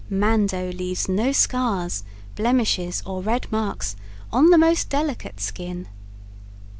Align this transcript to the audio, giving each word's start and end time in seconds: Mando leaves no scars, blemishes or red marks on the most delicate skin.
Mando 0.09 0.71
leaves 0.71 1.07
no 1.07 1.31
scars, 1.31 2.03
blemishes 2.35 3.03
or 3.05 3.21
red 3.21 3.45
marks 3.51 3.95
on 4.33 4.49
the 4.49 4.57
most 4.57 4.89
delicate 4.89 5.39
skin. 5.39 5.87